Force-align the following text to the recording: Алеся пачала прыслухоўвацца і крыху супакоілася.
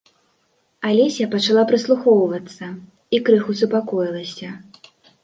Алеся 0.91 1.27
пачала 1.35 1.65
прыслухоўвацца 1.71 2.65
і 3.17 3.21
крыху 3.29 3.51
супакоілася. 3.61 4.49